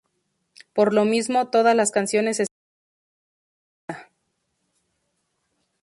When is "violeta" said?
4.09-4.15